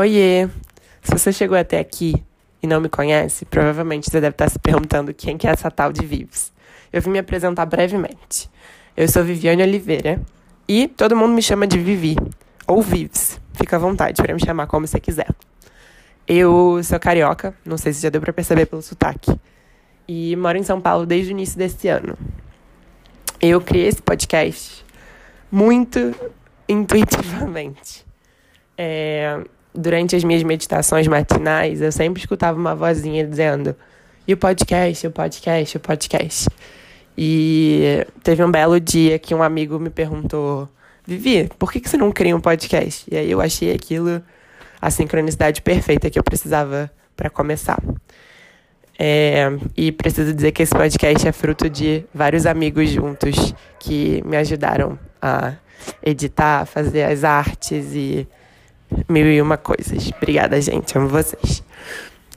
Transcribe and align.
Oiê! 0.00 0.48
Se 1.02 1.12
você 1.12 1.30
chegou 1.30 1.58
até 1.58 1.78
aqui 1.78 2.14
e 2.62 2.66
não 2.66 2.80
me 2.80 2.88
conhece, 2.88 3.44
provavelmente 3.44 4.10
você 4.10 4.18
deve 4.18 4.32
estar 4.32 4.48
se 4.48 4.58
perguntando 4.58 5.12
quem 5.12 5.36
que 5.36 5.46
é 5.46 5.50
essa 5.50 5.70
tal 5.70 5.92
de 5.92 6.06
Vives. 6.06 6.54
Eu 6.90 7.02
vim 7.02 7.10
me 7.10 7.18
apresentar 7.18 7.66
brevemente. 7.66 8.48
Eu 8.96 9.06
sou 9.08 9.22
Viviane 9.22 9.62
Oliveira 9.62 10.18
e 10.66 10.88
todo 10.88 11.14
mundo 11.14 11.34
me 11.34 11.42
chama 11.42 11.66
de 11.66 11.78
Vivi 11.78 12.16
ou 12.66 12.80
Vives. 12.80 13.38
Fica 13.52 13.76
à 13.76 13.78
vontade 13.78 14.22
para 14.22 14.32
me 14.32 14.40
chamar 14.40 14.66
como 14.68 14.86
você 14.86 14.98
quiser. 14.98 15.28
Eu 16.26 16.80
sou 16.82 16.98
carioca, 16.98 17.54
não 17.62 17.76
sei 17.76 17.92
se 17.92 18.00
já 18.00 18.08
deu 18.08 18.22
para 18.22 18.32
perceber 18.32 18.64
pelo 18.64 18.80
sotaque, 18.80 19.38
e 20.08 20.34
moro 20.34 20.56
em 20.56 20.62
São 20.62 20.80
Paulo 20.80 21.04
desde 21.04 21.30
o 21.30 21.32
início 21.32 21.58
desse 21.58 21.88
ano. 21.88 22.16
Eu 23.38 23.60
criei 23.60 23.88
esse 23.88 24.00
podcast 24.00 24.82
muito 25.52 26.14
intuitivamente. 26.66 28.06
É, 28.78 29.44
durante 29.74 30.16
as 30.16 30.24
minhas 30.24 30.42
meditações 30.42 31.06
matinais, 31.06 31.80
eu 31.80 31.92
sempre 31.92 32.20
escutava 32.20 32.58
uma 32.58 32.74
vozinha 32.74 33.26
dizendo: 33.26 33.74
e 34.26 34.32
o 34.32 34.36
podcast, 34.36 35.06
o 35.06 35.10
podcast, 35.10 35.76
o 35.76 35.80
podcast. 35.80 36.48
E 37.16 38.06
teve 38.22 38.44
um 38.44 38.50
belo 38.50 38.78
dia 38.78 39.18
que 39.18 39.34
um 39.34 39.42
amigo 39.42 39.78
me 39.78 39.90
perguntou: 39.90 40.68
Vivi, 41.04 41.50
por 41.58 41.72
que, 41.72 41.80
que 41.80 41.88
você 41.88 41.96
não 41.96 42.12
cria 42.12 42.36
um 42.36 42.40
podcast? 42.40 43.06
E 43.10 43.16
aí 43.16 43.30
eu 43.30 43.40
achei 43.40 43.72
aquilo 43.72 44.22
a 44.80 44.90
sincronicidade 44.90 45.60
perfeita 45.62 46.08
que 46.08 46.18
eu 46.18 46.22
precisava 46.22 46.90
para 47.16 47.28
começar. 47.28 47.82
É, 48.98 49.46
e 49.76 49.90
preciso 49.90 50.32
dizer 50.32 50.52
que 50.52 50.62
esse 50.62 50.74
podcast 50.74 51.26
é 51.26 51.32
fruto 51.32 51.68
de 51.70 52.04
vários 52.14 52.44
amigos 52.44 52.90
juntos 52.90 53.54
que 53.78 54.22
me 54.26 54.36
ajudaram 54.36 54.98
a 55.20 55.54
editar, 56.02 56.66
fazer 56.66 57.04
as 57.04 57.24
artes 57.24 57.94
e 57.94 58.28
mil 59.08 59.26
e 59.26 59.40
uma 59.40 59.56
coisas. 59.56 60.10
Obrigada, 60.16 60.60
gente. 60.60 60.96
Amo 60.96 61.08
vocês. 61.08 61.62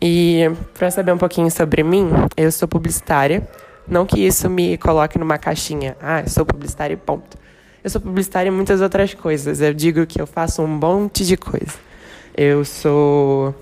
E 0.00 0.50
para 0.74 0.90
saber 0.90 1.12
um 1.12 1.18
pouquinho 1.18 1.50
sobre 1.50 1.82
mim, 1.82 2.10
eu 2.36 2.50
sou 2.50 2.66
publicitária. 2.66 3.46
Não 3.86 4.06
que 4.06 4.20
isso 4.20 4.48
me 4.48 4.76
coloque 4.78 5.18
numa 5.18 5.38
caixinha. 5.38 5.96
Ah, 6.00 6.24
sou 6.26 6.44
publicitária 6.44 6.94
e 6.94 6.96
ponto. 6.96 7.36
Eu 7.82 7.90
sou 7.90 8.00
publicitária 8.00 8.48
em 8.48 8.52
muitas 8.52 8.80
outras 8.80 9.12
coisas. 9.14 9.60
Eu 9.60 9.74
digo 9.74 10.06
que 10.06 10.20
eu 10.20 10.26
faço 10.26 10.62
um 10.62 10.66
monte 10.66 11.24
de 11.26 11.36
coisa. 11.36 11.74
Eu 12.36 12.64
sou. 12.64 13.54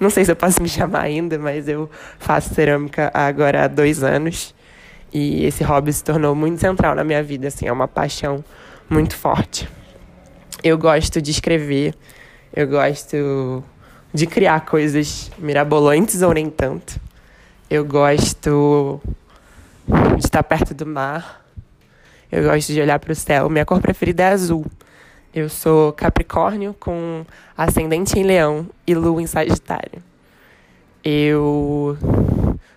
Não 0.00 0.10
sei 0.10 0.24
se 0.24 0.32
eu 0.32 0.36
posso 0.36 0.62
me 0.62 0.68
chamar 0.70 1.02
ainda, 1.02 1.38
mas 1.38 1.68
eu 1.68 1.88
faço 2.18 2.54
cerâmica 2.54 3.10
agora 3.14 3.64
há 3.64 3.68
dois 3.68 4.02
anos. 4.02 4.54
E 5.12 5.44
esse 5.46 5.62
hobby 5.62 5.92
se 5.92 6.04
tornou 6.04 6.34
muito 6.34 6.60
central 6.60 6.94
na 6.94 7.04
minha 7.04 7.22
vida, 7.22 7.48
assim, 7.48 7.66
é 7.66 7.72
uma 7.72 7.88
paixão 7.88 8.44
muito 8.88 9.16
forte. 9.16 9.68
Eu 10.62 10.76
gosto 10.76 11.22
de 11.22 11.30
escrever, 11.30 11.94
eu 12.56 12.66
gosto 12.66 13.62
de 14.14 14.26
criar 14.26 14.64
coisas 14.64 15.30
mirabolantes 15.38 16.22
ou 16.22 16.32
nem 16.32 16.48
tanto. 16.48 16.98
Eu 17.68 17.84
gosto 17.84 18.98
de 20.16 20.24
estar 20.24 20.42
perto 20.42 20.72
do 20.72 20.86
mar. 20.86 21.44
Eu 22.32 22.44
gosto 22.44 22.72
de 22.72 22.80
olhar 22.80 22.98
para 22.98 23.12
o 23.12 23.14
céu. 23.14 23.50
Minha 23.50 23.66
cor 23.66 23.78
preferida 23.82 24.22
é 24.22 24.28
azul. 24.28 24.64
Eu 25.34 25.50
sou 25.50 25.92
Capricórnio 25.92 26.74
com 26.80 27.26
ascendente 27.54 28.18
em 28.18 28.22
Leão 28.22 28.66
e 28.86 28.94
Lua 28.94 29.20
em 29.20 29.26
Sagitário. 29.26 30.02
Eu 31.04 31.98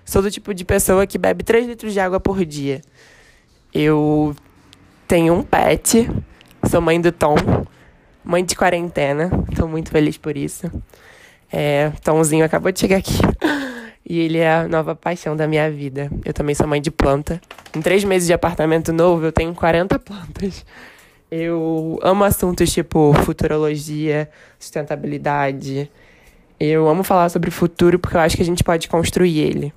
sou 0.04 0.22
do 0.22 0.30
tipo 0.30 0.54
de 0.54 0.66
pessoa 0.66 1.08
que 1.08 1.18
bebe 1.18 1.42
3 1.42 1.66
litros 1.68 1.94
de 1.94 2.02
água 2.02 2.20
por 2.20 2.44
dia. 2.44 2.82
Eu 3.74 4.36
tenho 5.08 5.34
um 5.34 5.42
pet, 5.42 6.12
sou 6.70 6.82
mãe 6.82 7.00
do 7.00 7.14
Tom, 7.14 7.38
mãe 8.30 8.46
de 8.46 8.56
quarentena, 8.56 9.32
estou 9.50 9.68
muito 9.68 9.90
feliz 9.90 10.16
por 10.16 10.38
isso. 10.38 10.72
É, 11.52 11.92
Tomzinho 12.04 12.46
acabou 12.46 12.72
de 12.72 12.80
chegar 12.80 12.98
aqui. 12.98 13.18
E 14.08 14.20
ele 14.20 14.38
é 14.38 14.52
a 14.52 14.68
nova 14.68 14.96
paixão 14.96 15.36
da 15.36 15.48
minha 15.48 15.70
vida. 15.70 16.12
Eu 16.24 16.32
também 16.32 16.54
sou 16.54 16.68
mãe 16.68 16.80
de 16.80 16.92
planta. 16.92 17.42
Em 17.76 17.82
três 17.82 18.04
meses 18.04 18.28
de 18.28 18.34
apartamento 18.34 18.94
novo, 18.94 19.26
eu 19.26 19.32
tenho 19.32 19.54
40 19.54 19.98
plantas. 20.00 20.64
Eu 21.32 22.00
amo 22.02 22.24
assuntos 22.24 22.72
tipo 22.72 23.14
futurologia, 23.26 24.30
sustentabilidade. 24.60 25.92
Eu 26.60 26.88
amo 26.88 27.04
falar 27.04 27.30
sobre 27.30 27.50
o 27.50 27.52
futuro 27.52 27.98
porque 27.98 28.16
eu 28.16 28.22
acho 28.22 28.36
que 28.36 28.42
a 28.42 28.46
gente 28.46 28.64
pode 28.64 28.88
construir 28.88 29.40
ele. 29.40 29.74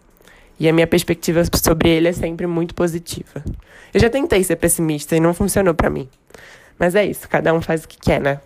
E 0.58 0.68
a 0.68 0.72
minha 0.72 0.86
perspectiva 0.86 1.42
sobre 1.54 1.88
ele 1.88 2.08
é 2.08 2.12
sempre 2.12 2.46
muito 2.46 2.74
positiva. 2.74 3.42
Eu 3.92 4.00
já 4.00 4.10
tentei 4.10 4.44
ser 4.44 4.56
pessimista 4.56 5.16
e 5.16 5.20
não 5.20 5.32
funcionou 5.34 5.74
para 5.74 5.88
mim. 5.90 6.08
Mas 6.78 6.94
é 6.94 7.04
isso, 7.04 7.28
cada 7.28 7.52
um 7.52 7.60
faz 7.60 7.84
o 7.84 7.88
que 7.88 7.98
quer, 7.98 8.20
né? 8.20 8.40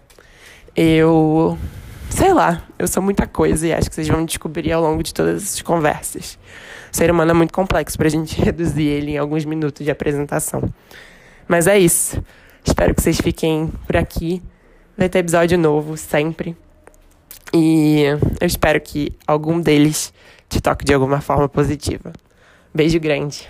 Eu. 0.75 1.59
Sei 2.11 2.33
lá, 2.33 2.63
eu 2.79 2.87
sou 2.87 3.03
muita 3.03 3.27
coisa 3.27 3.67
e 3.67 3.73
acho 3.73 3.89
que 3.89 3.95
vocês 3.95 4.09
vão 4.09 4.25
descobrir 4.25 4.73
ao 4.73 4.81
longo 4.81 5.03
de 5.03 5.13
todas 5.13 5.43
essas 5.43 5.61
conversas. 5.61 6.39
O 6.93 6.97
ser 6.97 7.11
humano 7.11 7.33
é 7.33 7.35
muito 7.35 7.53
complexo 7.53 7.99
pra 7.99 8.09
gente 8.09 8.39
reduzir 8.41 8.85
ele 8.85 9.13
em 9.13 9.19
alguns 9.19 9.45
minutos 9.45 9.85
de 9.85 9.91
apresentação. 9.91 10.63
Mas 11.49 11.67
é 11.67 11.79
isso. 11.79 12.23
Espero 12.65 12.95
que 12.95 13.03
vocês 13.03 13.21
fiquem 13.21 13.73
por 13.87 13.97
aqui. 13.97 14.43
Vai 14.97 15.09
ter 15.09 15.19
episódio 15.19 15.59
novo 15.59 15.97
sempre. 15.97 16.57
E 17.53 18.05
eu 18.41 18.47
espero 18.47 18.81
que 18.81 19.13
algum 19.27 19.61
deles 19.61 20.13
te 20.49 20.61
toque 20.61 20.85
de 20.85 20.93
alguma 20.95 21.21
forma 21.21 21.49
positiva. 21.49 22.13
Beijo 22.75 22.99
grande. 22.99 23.49